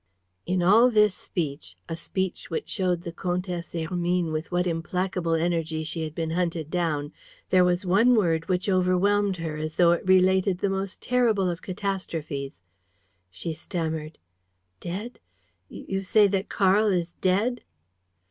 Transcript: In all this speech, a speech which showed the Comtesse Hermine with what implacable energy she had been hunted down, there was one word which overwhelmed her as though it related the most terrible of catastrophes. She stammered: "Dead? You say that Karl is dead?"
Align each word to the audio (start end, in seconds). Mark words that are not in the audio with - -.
In 0.47 0.63
all 0.63 0.89
this 0.89 1.13
speech, 1.13 1.77
a 1.87 1.95
speech 1.95 2.49
which 2.49 2.69
showed 2.69 3.03
the 3.03 3.11
Comtesse 3.11 3.73
Hermine 3.73 4.31
with 4.31 4.51
what 4.51 4.65
implacable 4.65 5.35
energy 5.35 5.83
she 5.83 6.01
had 6.01 6.15
been 6.15 6.31
hunted 6.31 6.71
down, 6.71 7.13
there 7.51 7.63
was 7.63 7.85
one 7.85 8.15
word 8.15 8.49
which 8.49 8.67
overwhelmed 8.67 9.37
her 9.37 9.57
as 9.57 9.75
though 9.75 9.91
it 9.91 10.03
related 10.07 10.57
the 10.57 10.69
most 10.71 11.03
terrible 11.03 11.47
of 11.51 11.61
catastrophes. 11.61 12.59
She 13.29 13.53
stammered: 13.53 14.17
"Dead? 14.79 15.19
You 15.69 16.01
say 16.01 16.25
that 16.29 16.49
Karl 16.49 16.87
is 16.87 17.11
dead?" 17.21 17.61